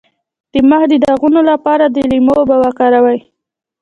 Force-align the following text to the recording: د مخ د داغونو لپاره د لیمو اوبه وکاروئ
د 0.53 0.55
مخ 0.69 0.81
د 0.91 0.93
داغونو 1.03 1.41
لپاره 1.51 1.83
د 1.87 1.95
لیمو 2.09 2.33
اوبه 2.39 2.55
وکاروئ 2.63 3.19